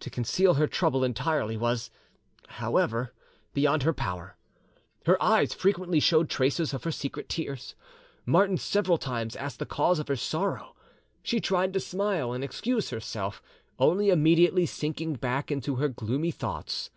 To 0.00 0.10
conceal 0.10 0.54
her 0.54 0.66
trouble 0.66 1.04
entirely 1.04 1.56
was, 1.56 1.88
however, 2.58 3.14
beyond 3.54 3.84
her 3.84 3.92
power; 3.92 4.36
her 5.06 5.22
eyes 5.22 5.54
frequently 5.54 6.00
showed 6.00 6.28
traces 6.28 6.74
of 6.74 6.82
her 6.82 6.90
secret 6.90 7.28
tears. 7.28 7.76
Martin 8.26 8.56
several 8.58 8.98
times 8.98 9.36
asked 9.36 9.60
the 9.60 9.64
cause 9.64 10.00
of 10.00 10.08
her 10.08 10.16
sorrow; 10.16 10.74
she 11.22 11.38
tried 11.38 11.72
to 11.74 11.78
smile 11.78 12.32
and 12.32 12.42
excuse 12.42 12.90
herself, 12.90 13.40
only 13.78 14.10
immediately 14.10 14.66
sinking 14.66 15.14
back 15.14 15.52
into 15.52 15.76
her 15.76 15.86
gloomy 15.88 16.32
thoughts. 16.32 16.90